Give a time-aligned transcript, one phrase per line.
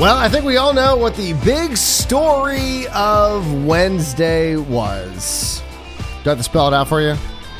[0.00, 5.62] Well, I think we all know what the big story of Wednesday was.
[6.24, 7.10] Do I have to spell it out for you?
[7.10, 7.18] In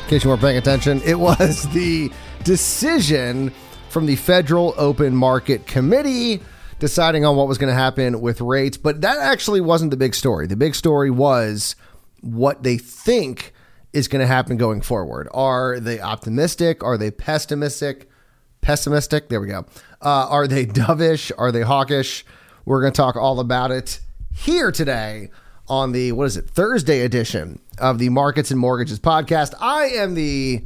[0.09, 2.11] case you weren't paying attention, it was the
[2.43, 3.53] decision
[3.89, 6.41] from the Federal Open Market Committee
[6.77, 8.75] deciding on what was going to happen with rates.
[8.75, 10.45] But that actually wasn't the big story.
[10.45, 11.77] The big story was
[12.19, 13.53] what they think
[13.93, 15.29] is going to happen going forward.
[15.33, 16.83] Are they optimistic?
[16.83, 18.09] Are they pessimistic?
[18.65, 19.29] Pessimistic?
[19.29, 19.67] There we go.
[20.01, 21.31] Uh, are they dovish?
[21.37, 22.25] Are they hawkish?
[22.65, 23.99] We're going to talk all about it
[24.33, 25.29] here today
[25.67, 29.53] on the, what is it, Thursday edition of the Markets and Mortgages podcast.
[29.61, 30.65] I am the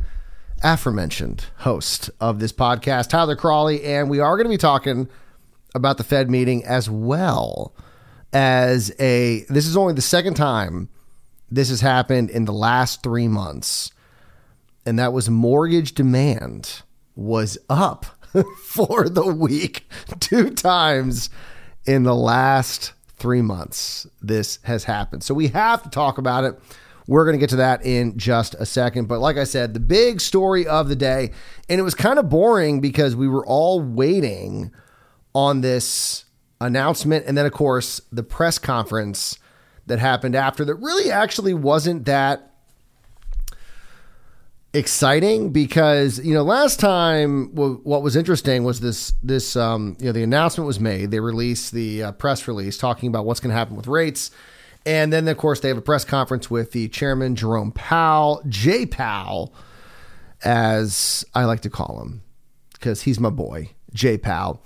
[0.64, 5.10] aforementioned host of this podcast, Tyler Crawley, and we are going to be talking
[5.76, 7.76] about the Fed meeting as well
[8.32, 10.88] as a, this is only the second time
[11.52, 13.92] this has happened in the last three months.
[14.86, 16.82] And that was mortgage demand
[17.20, 18.06] was up
[18.64, 19.88] for the week
[20.20, 21.30] two times
[21.86, 24.08] in the last three months.
[24.22, 25.24] This has happened.
[25.24, 26.58] So we have to talk about it.
[27.08, 29.08] We're going to get to that in just a second.
[29.08, 31.32] But like I said, the big story of the day,
[31.68, 34.72] and it was kind of boring because we were all waiting
[35.36, 36.26] on this
[36.62, 37.26] announcement.
[37.26, 39.40] And then, of course, the press conference
[39.88, 42.49] that happened after that really actually wasn't that
[44.74, 50.12] exciting because you know last time what was interesting was this this um, you know
[50.12, 53.56] the announcement was made they released the uh, press release talking about what's going to
[53.56, 54.30] happen with rates
[54.86, 58.86] and then of course they have a press conference with the chairman Jerome Powell J
[58.86, 59.56] Powell
[60.44, 62.22] as I like to call him
[62.74, 64.62] because he's my boy J Powell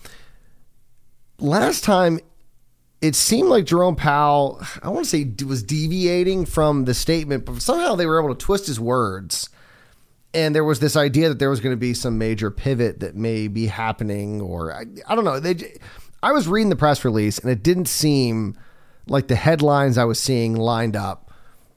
[1.40, 2.20] last time
[3.00, 7.62] it seemed like Jerome Powell, I want to say, was deviating from the statement, but
[7.62, 9.50] somehow they were able to twist his words.
[10.34, 13.16] And there was this idea that there was going to be some major pivot that
[13.16, 15.40] may be happening, or I, I don't know.
[15.40, 15.78] They,
[16.24, 18.58] I was reading the press release, and it didn't seem
[19.08, 21.32] like the headlines I was seeing lined up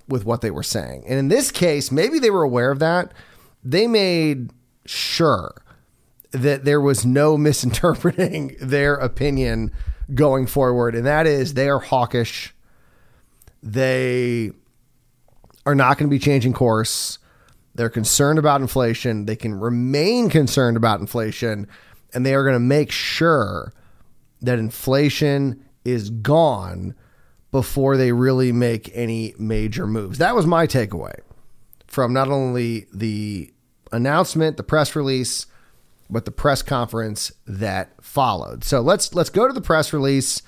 [0.08, 1.04] with what they were saying.
[1.06, 3.12] And in this case, maybe they were aware of that.
[3.64, 4.50] They made
[4.84, 5.62] sure
[6.30, 9.72] that there was no misinterpreting their opinion
[10.14, 12.54] going forward, and that is they are hawkish.
[13.62, 14.52] They
[15.64, 17.18] are not going to be changing course.
[17.76, 19.26] They're concerned about inflation.
[19.26, 21.68] They can remain concerned about inflation,
[22.14, 23.72] and they are going to make sure
[24.40, 26.94] that inflation is gone
[27.52, 30.18] before they really make any major moves.
[30.18, 31.14] That was my takeaway
[31.86, 33.52] from not only the
[33.92, 35.46] announcement, the press release,
[36.10, 38.64] but the press conference that followed.
[38.64, 40.42] So let's let's go to the press release.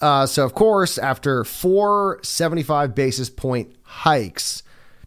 [0.00, 4.62] Uh, so of course, after four 75 basis point hikes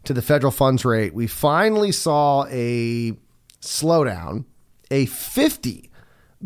[0.06, 3.14] to the federal funds rate, we finally saw a
[3.62, 4.46] slowdown.
[4.92, 5.90] A 50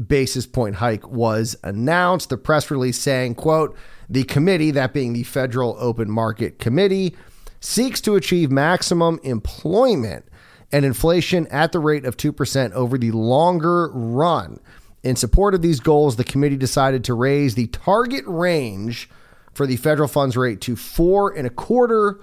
[0.07, 2.29] basis point hike was announced.
[2.29, 3.75] The press release saying, "quote
[4.09, 7.15] The committee, that being the Federal Open Market Committee,
[7.59, 10.25] seeks to achieve maximum employment."
[10.71, 14.59] and inflation at the rate of 2% over the longer run.
[15.03, 19.09] In support of these goals, the committee decided to raise the target range
[19.53, 22.19] for the federal funds rate to four and a quarter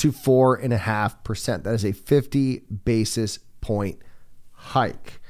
[0.00, 1.64] to four and a half percent.
[1.64, 3.98] That is a 50 basis point
[4.52, 5.20] hike.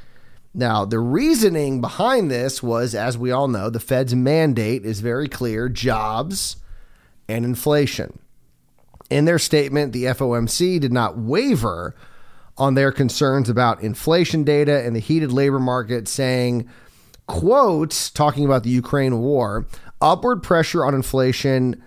[0.54, 5.28] Now, the reasoning behind this was, as we all know, the Fed's mandate is very
[5.28, 6.56] clear jobs
[7.28, 8.18] and inflation.
[9.10, 11.96] In their statement, the FOMC did not waver
[12.56, 16.68] on their concerns about inflation data and the heated labor market, saying,
[17.26, 19.66] quotes, talking about the Ukraine war,
[20.00, 21.82] upward pressure on inflation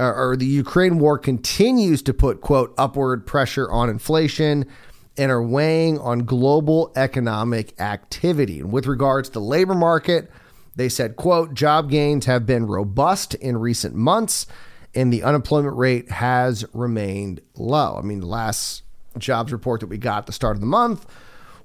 [0.00, 4.64] Uh, or the Ukraine war continues to put, quote, upward pressure on inflation
[5.16, 8.60] and are weighing on global economic activity.
[8.60, 10.30] And with regards to the labor market,
[10.76, 14.46] they said, quote, job gains have been robust in recent months
[14.94, 17.96] and the unemployment rate has remained low.
[17.96, 18.82] I mean, the last
[19.18, 21.06] jobs report that we got at the start of the month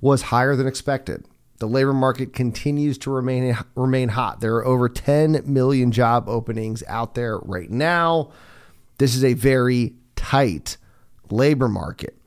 [0.02, 1.26] was higher than expected.
[1.64, 4.42] The labor market continues to remain remain hot.
[4.42, 8.34] There are over 10 million job openings out there right now.
[8.98, 10.76] This is a very tight
[11.30, 12.18] labor market.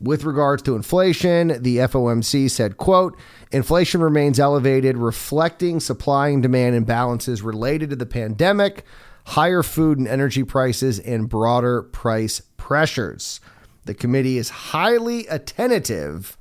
[0.00, 3.16] With regards to inflation, the FOMC said, quote,
[3.52, 8.84] inflation remains elevated, reflecting supply and demand imbalances related to the pandemic,
[9.26, 13.38] higher food and energy prices, and broader price pressures.
[13.84, 16.36] The committee is highly attentive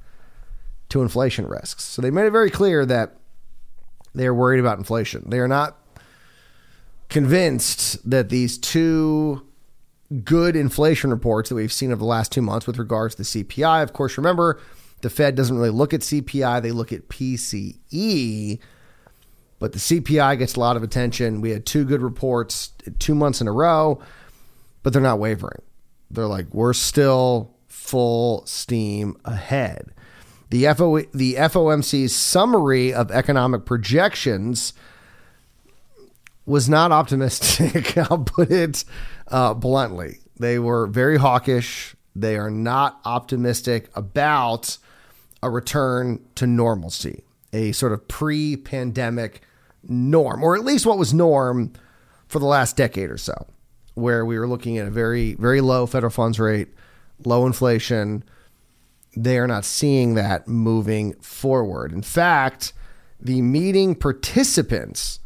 [0.89, 1.83] to inflation risks.
[1.83, 3.15] So they made it very clear that
[4.13, 5.25] they are worried about inflation.
[5.29, 5.77] They are not
[7.09, 9.45] convinced that these two
[10.23, 13.43] good inflation reports that we've seen over the last two months with regards to the
[13.43, 13.83] CPI.
[13.83, 14.59] Of course, remember,
[15.01, 18.59] the Fed doesn't really look at CPI, they look at PCE.
[19.59, 21.41] But the CPI gets a lot of attention.
[21.41, 24.01] We had two good reports two months in a row,
[24.83, 25.61] but they're not wavering.
[26.09, 29.91] They're like, we're still full steam ahead.
[30.49, 34.73] The, FO, the FOMC's summary of economic projections
[36.45, 37.97] was not optimistic.
[38.11, 38.83] I'll put it
[39.27, 40.19] uh, bluntly.
[40.39, 41.95] They were very hawkish.
[42.15, 44.77] They are not optimistic about
[45.43, 47.23] a return to normalcy,
[47.53, 49.41] a sort of pre pandemic
[49.83, 51.71] norm, or at least what was norm
[52.27, 53.47] for the last decade or so,
[53.93, 56.69] where we were looking at a very, very low federal funds rate,
[57.25, 58.23] low inflation.
[59.15, 61.91] They are not seeing that moving forward.
[61.91, 62.73] In fact,
[63.19, 65.19] the meeting participants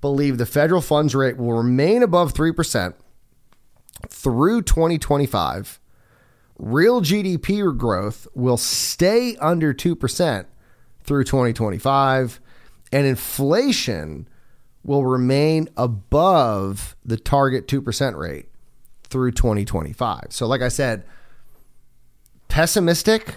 [0.00, 2.94] believe the federal funds rate will remain above 3%
[4.08, 5.80] through 2025.
[6.58, 10.44] Real GDP growth will stay under 2%
[11.04, 12.40] through 2025,
[12.92, 14.28] and inflation
[14.84, 18.48] will remain above the target 2% rate
[19.04, 20.26] through 2025.
[20.30, 21.04] So, like I said,
[22.52, 23.36] pessimistic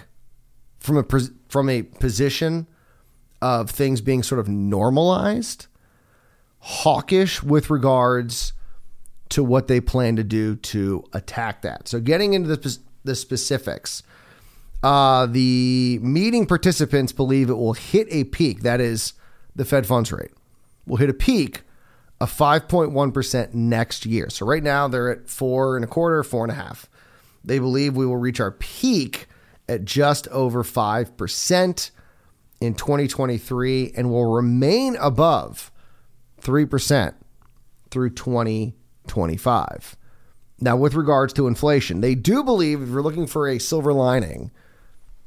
[0.78, 1.04] from a
[1.48, 2.66] from a position
[3.40, 5.68] of things being sort of normalized,
[6.58, 8.52] hawkish with regards
[9.30, 11.88] to what they plan to do to attack that.
[11.88, 14.02] So, getting into the, the specifics,
[14.82, 18.60] uh, the meeting participants believe it will hit a peak.
[18.60, 19.14] That is
[19.54, 20.32] the Fed funds rate
[20.86, 21.62] will hit a peak
[22.20, 24.28] of 5.1% next year.
[24.28, 26.90] So, right now they're at four and a quarter, four and a half.
[27.46, 29.28] They believe we will reach our peak
[29.68, 31.90] at just over 5%
[32.60, 35.70] in 2023 and will remain above
[36.42, 37.14] 3%
[37.90, 39.96] through 2025.
[40.60, 44.50] Now, with regards to inflation, they do believe if you're looking for a silver lining,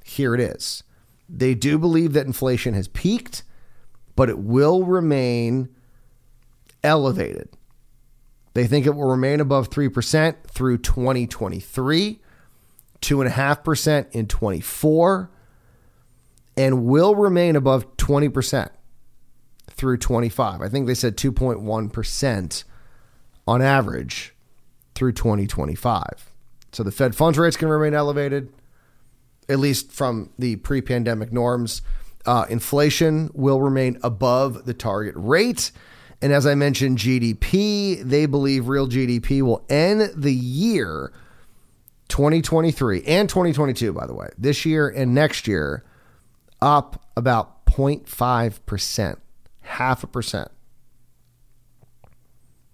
[0.03, 0.83] here it is.
[1.29, 3.43] They do believe that inflation has peaked,
[4.15, 5.69] but it will remain
[6.83, 7.49] elevated.
[8.59, 12.19] They think it will remain above 3% through 2023,
[13.01, 15.31] 2.5% in 24,
[16.57, 18.69] and will remain above 20%
[19.69, 20.61] through 25.
[20.61, 22.63] I think they said 2.1%
[23.47, 24.35] on average
[24.93, 26.29] through 2025.
[26.73, 28.51] So the Fed funds rates can remain elevated,
[29.47, 31.81] at least from the pre pandemic norms.
[32.25, 35.71] Uh, inflation will remain above the target rate.
[36.21, 41.13] And as I mentioned, GDP, they believe real GDP will end the year
[42.09, 45.83] 2023 and 2022, by the way, this year and next year,
[46.61, 49.17] up about 0.5%,
[49.61, 50.49] half a percent.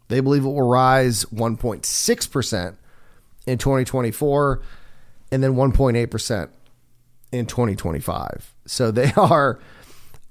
[0.07, 2.77] They believe it will rise 1.6%
[3.45, 4.61] in 2024
[5.31, 6.49] and then 1.8%
[7.31, 8.53] in 2025.
[8.65, 9.59] So they are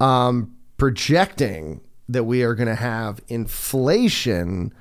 [0.01, 4.73] um, projecting that we are going to have inflation,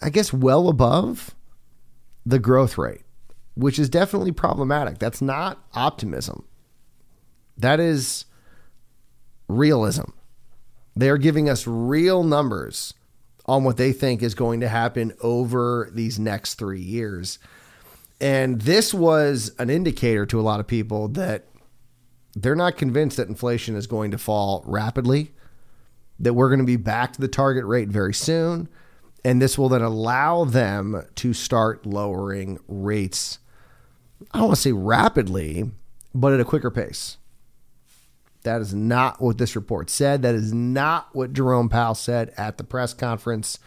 [0.00, 1.34] I guess, well above
[2.24, 3.02] the growth rate,
[3.54, 4.98] which is definitely problematic.
[4.98, 6.44] That's not optimism,
[7.58, 8.24] that is
[9.48, 10.10] realism.
[10.94, 12.94] They are giving us real numbers
[13.46, 17.38] on what they think is going to happen over these next three years.
[18.20, 21.46] And this was an indicator to a lot of people that
[22.34, 25.32] they're not convinced that inflation is going to fall rapidly,
[26.18, 28.68] that we're going to be back to the target rate very soon.
[29.24, 33.38] And this will then allow them to start lowering rates.
[34.32, 35.70] I don't want to say rapidly,
[36.14, 37.18] but at a quicker pace.
[38.42, 40.22] That is not what this report said.
[40.22, 43.60] That is not what Jerome Powell said at the press conference.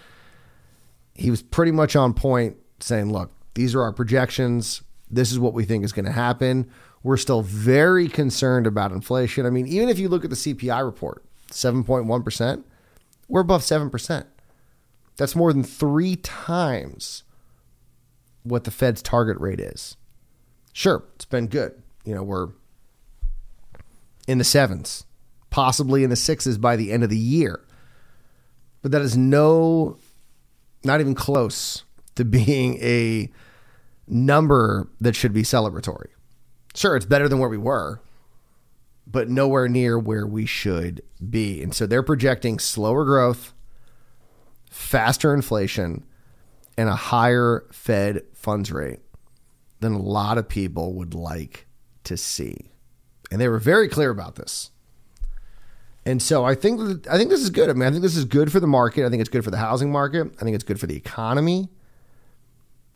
[1.13, 4.81] He was pretty much on point saying, look, these are our projections.
[5.09, 6.69] This is what we think is going to happen.
[7.05, 9.45] We're still very concerned about inflation.
[9.45, 12.63] I mean, even if you look at the CPI report, 7.1%,
[13.27, 14.25] we're above 7%.
[15.15, 17.21] That's more than three times
[18.41, 19.97] what the Fed's target rate is.
[20.73, 21.79] Sure, it's been good.
[22.05, 22.47] You know, we're
[24.27, 25.05] in the sevens,
[25.51, 27.63] possibly in the sixes by the end of the year.
[28.81, 29.99] But that is no,
[30.83, 31.83] not even close
[32.15, 33.29] to being a
[34.07, 36.07] number that should be celebratory.
[36.75, 38.01] Sure, it's better than where we were,
[39.07, 41.63] but nowhere near where we should be.
[41.63, 43.53] And so they're projecting slower growth,
[44.69, 46.03] faster inflation,
[46.77, 48.99] and a higher Fed funds rate
[49.79, 51.65] than a lot of people would like
[52.03, 52.71] to see.
[53.31, 54.71] And they were very clear about this.
[56.05, 57.69] And so I think I think this is good.
[57.69, 59.05] I mean, I think this is good for the market.
[59.05, 60.27] I think it's good for the housing market.
[60.39, 61.69] I think it's good for the economy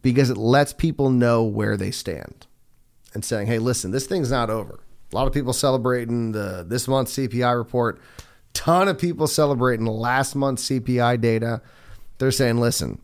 [0.01, 2.45] because it lets people know where they stand
[3.13, 4.79] and saying, "Hey, listen, this thing's not over."
[5.11, 7.99] A lot of people celebrating the this month's CPI report.
[8.53, 11.61] Ton of people celebrating last month's CPI data.
[12.17, 12.99] They're saying, "Listen,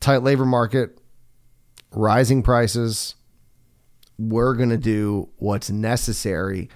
[0.00, 0.98] tight labor market,
[1.92, 3.14] rising prices,
[4.18, 6.68] we're going to do what's necessary.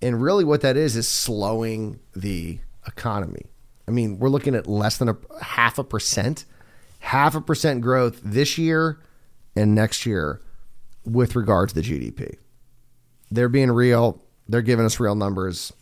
[0.00, 3.46] And really, what that is, is slowing the economy.
[3.88, 6.44] I mean, we're looking at less than a half a percent,
[7.00, 8.98] half a percent growth this year
[9.56, 10.40] and next year
[11.04, 12.36] with regard to the GDP.
[13.30, 15.72] They're being real, they're giving us real numbers.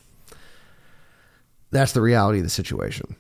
[1.71, 3.17] That's the reality of the situation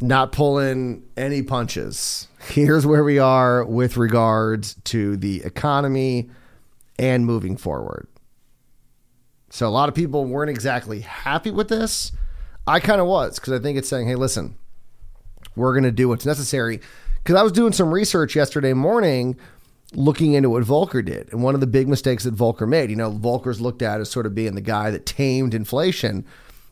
[0.00, 2.28] not pulling any punches.
[2.48, 6.30] Here's where we are with regards to the economy
[6.98, 8.08] and moving forward.
[9.50, 12.12] So, a lot of people weren't exactly happy with this.
[12.66, 14.56] I kind of was because I think it's saying, hey, listen,
[15.56, 16.80] we're going to do what's necessary.
[17.22, 19.36] Because I was doing some research yesterday morning
[19.92, 21.32] looking into what Volcker did.
[21.32, 24.10] And one of the big mistakes that Volcker made, you know, Volcker's looked at as
[24.10, 26.24] sort of being the guy that tamed inflation,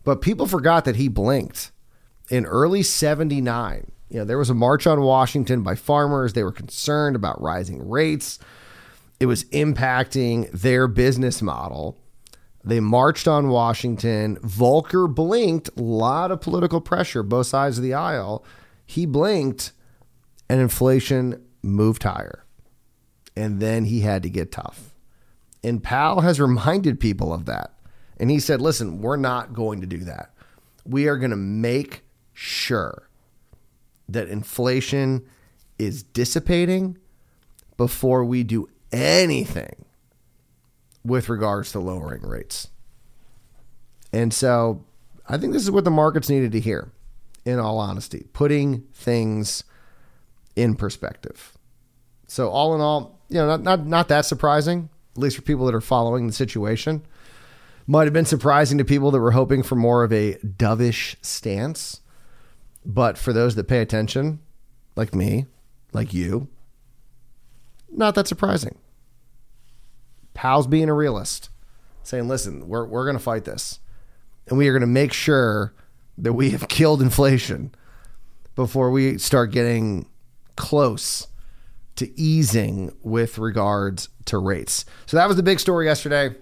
[0.04, 1.70] but people forgot that he blinked
[2.30, 3.90] in early 79.
[4.08, 6.32] You know, there was a march on Washington by farmers.
[6.32, 8.38] They were concerned about rising rates.
[9.20, 11.98] It was impacting their business model.
[12.64, 14.36] They marched on Washington.
[14.36, 18.44] Volcker blinked, a lot of political pressure, both sides of the aisle.
[18.86, 19.72] He blinked,
[20.48, 22.44] and inflation moved higher.
[23.36, 24.94] And then he had to get tough.
[25.62, 27.74] And Powell has reminded people of that.
[28.18, 30.34] And he said, listen, we're not going to do that.
[30.84, 32.02] We are going to make
[32.32, 33.08] sure
[34.08, 35.24] that inflation
[35.78, 36.98] is dissipating
[37.76, 39.84] before we do anything
[41.04, 42.68] with regards to lowering rates.
[44.12, 44.84] And so
[45.28, 46.90] I think this is what the markets needed to hear,
[47.44, 49.62] in all honesty, putting things
[50.58, 51.56] in perspective.
[52.26, 55.66] So all in all, you know, not not not that surprising, at least for people
[55.66, 57.02] that are following the situation.
[57.86, 62.02] Might have been surprising to people that were hoping for more of a dovish stance.
[62.84, 64.40] But for those that pay attention,
[64.94, 65.46] like me,
[65.92, 66.48] like you,
[67.90, 68.78] not that surprising.
[70.34, 71.50] Powell's being a realist,
[72.02, 73.80] saying, listen, we're, we're going to fight this.
[74.46, 75.74] And we are going to make sure
[76.16, 77.74] that we have killed inflation
[78.54, 80.08] before we start getting
[80.58, 81.28] close
[81.96, 84.84] to easing with regards to rates.
[85.06, 86.34] So that was the big story yesterday.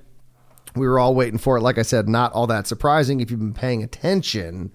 [0.75, 1.63] We were all waiting for it.
[1.63, 4.73] Like I said, not all that surprising if you've been paying attention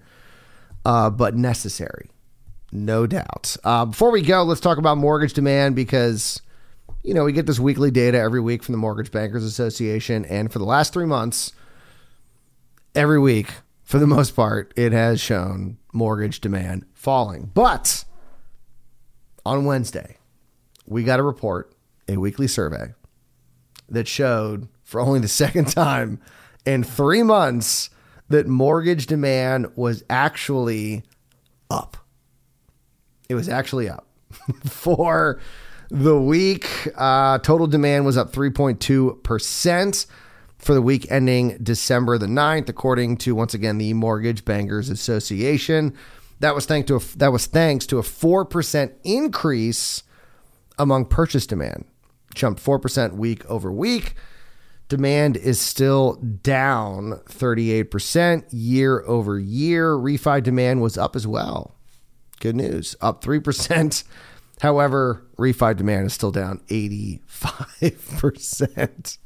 [0.84, 2.10] uh, but necessary,
[2.72, 3.56] no doubt.
[3.62, 6.42] Uh, before we go, let's talk about mortgage demand because
[7.04, 10.52] you know we get this weekly data every week from the Mortgage Bankers Association, and
[10.52, 11.52] for the last three months,
[12.96, 13.52] every week,
[13.84, 17.52] for the most part, it has shown mortgage demand falling.
[17.54, 18.04] But
[19.44, 20.16] on Wednesday,
[20.86, 21.74] we got a report,
[22.08, 22.94] a weekly survey
[23.88, 26.20] that showed for only the second time
[26.64, 27.90] in three months
[28.28, 31.02] that mortgage demand was actually
[31.70, 31.96] up.
[33.28, 34.06] It was actually up
[34.64, 35.40] for
[35.90, 36.88] the week.
[36.96, 40.06] Uh, total demand was up 3.2%
[40.58, 45.94] for the week ending December the 9th, according to once again the Mortgage Bankers Association.
[46.42, 50.02] That was thanks to a, that was thanks to a 4% increase
[50.76, 51.84] among purchase demand.
[52.34, 54.14] Jumped 4% week over week.
[54.88, 59.94] Demand is still down 38% year over year.
[59.94, 61.76] Refi demand was up as well.
[62.40, 64.02] Good news, up 3%.
[64.60, 69.18] However, refi demand is still down 85%.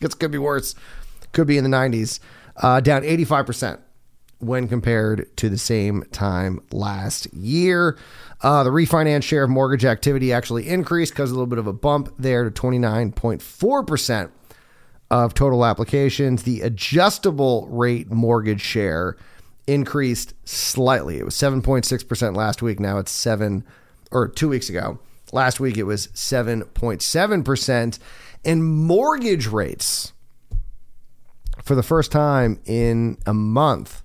[0.00, 0.74] It could be worse.
[1.30, 2.18] Could be in the 90s.
[2.56, 3.78] Uh, down 85%
[4.40, 7.98] when compared to the same time last year.
[8.40, 11.72] Uh, the refinance share of mortgage activity actually increased because a little bit of a
[11.72, 14.30] bump there to 29.4%
[15.10, 16.44] of total applications.
[16.44, 19.16] The adjustable rate mortgage share
[19.66, 21.18] increased slightly.
[21.18, 22.78] It was 7.6% last week.
[22.78, 23.64] Now it's 7
[24.12, 24.98] or 2 weeks ago.
[25.32, 27.98] Last week it was 7.7%
[28.44, 30.12] and mortgage rates
[31.62, 34.02] for the first time in a month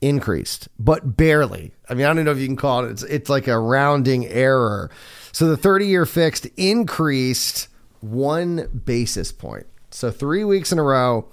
[0.00, 1.72] increased, but barely.
[1.88, 2.90] I mean, I don't know if you can call it.
[2.90, 4.90] It's it's like a rounding error.
[5.32, 7.68] So the 30 year fixed increased
[8.00, 9.66] one basis point.
[9.90, 11.28] So three weeks in a row,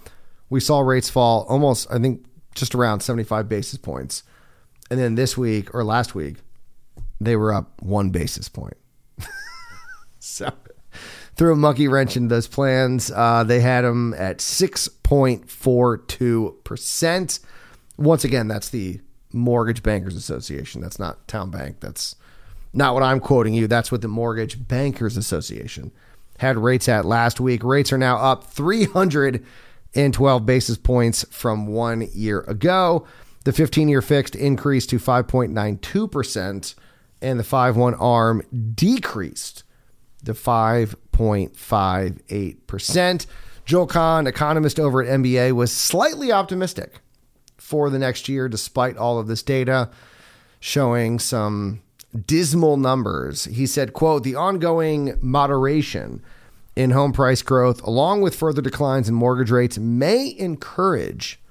[0.49, 4.23] we saw rates fall almost, I think, just around 75 basis points.
[4.89, 6.37] And then this week or last week,
[7.19, 8.77] they were up one basis point.
[10.19, 10.51] so
[11.35, 13.11] threw a monkey wrench into those plans.
[13.11, 17.39] Uh, they had them at 6.42%.
[17.97, 19.01] Once again, that's the
[19.33, 20.81] Mortgage Bankers Association.
[20.81, 21.79] That's not Town Bank.
[21.79, 22.15] That's
[22.73, 23.67] not what I'm quoting you.
[23.67, 25.91] That's what the Mortgage Bankers Association
[26.37, 27.63] had rates at last week.
[27.63, 33.07] Rates are now up 312 basis points from one year ago.
[33.43, 36.75] The 15 year fixed increased to 5.92%,
[37.21, 38.43] and the 5 1 arm
[38.75, 39.63] decreased
[40.25, 43.25] to 5.58%.
[43.65, 46.99] Joel Kan, economist over at MBA, was slightly optimistic
[47.67, 49.89] for the next year, despite all of this data
[50.61, 51.81] showing some
[52.25, 53.43] dismal numbers.
[53.43, 56.23] He said, quote, the ongoing moderation
[56.77, 61.41] in home price growth, along with further declines in mortgage rates, may encourage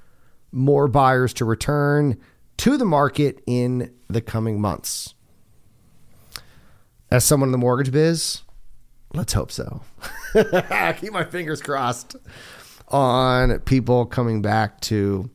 [0.52, 2.16] more buyers to return
[2.56, 5.12] to the market in the coming months.
[7.10, 8.40] As someone in the mortgage biz,
[9.12, 9.82] let's hope so.
[10.32, 12.16] Keep my fingers crossed
[12.88, 15.28] on people coming back to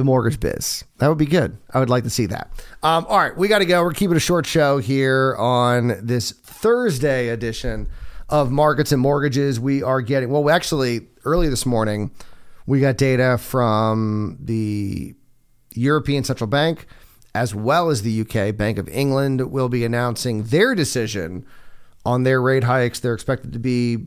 [0.00, 0.84] the mortgage biz.
[0.98, 1.56] That would be good.
[1.72, 2.50] I would like to see that.
[2.82, 3.82] Um, all right, we got to go.
[3.82, 7.88] We're keeping a short show here on this Thursday edition
[8.28, 9.60] of Markets and Mortgages.
[9.60, 12.10] We are getting, well, actually, early this morning,
[12.66, 15.14] we got data from the
[15.74, 16.86] European Central Bank
[17.34, 21.46] as well as the UK Bank of England will be announcing their decision
[22.04, 23.00] on their rate hikes.
[23.00, 24.06] They're expected to be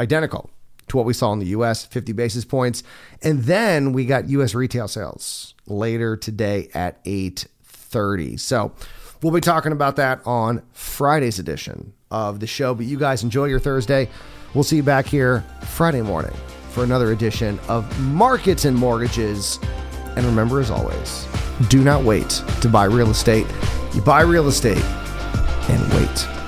[0.00, 0.50] identical
[0.88, 2.82] to what we saw in the US, 50 basis points.
[3.22, 8.36] And then we got US retail sales later today at 8:30.
[8.36, 8.72] So,
[9.22, 13.46] we'll be talking about that on Friday's edition of the show, but you guys enjoy
[13.46, 14.08] your Thursday.
[14.54, 16.34] We'll see you back here Friday morning
[16.70, 19.58] for another edition of Markets and Mortgages.
[20.14, 21.26] And remember as always,
[21.68, 23.46] do not wait to buy real estate.
[23.94, 24.84] You buy real estate
[25.68, 26.45] and wait.